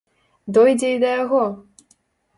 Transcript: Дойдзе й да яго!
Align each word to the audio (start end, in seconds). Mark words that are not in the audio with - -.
Дойдзе 0.57 0.89
й 0.95 1.03
да 1.05 1.13
яго! 1.23 1.43